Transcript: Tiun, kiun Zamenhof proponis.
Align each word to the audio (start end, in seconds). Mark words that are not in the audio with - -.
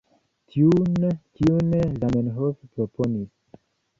Tiun, 0.53 0.95
kiun 1.41 1.69
Zamenhof 2.05 2.57
proponis. 2.75 3.63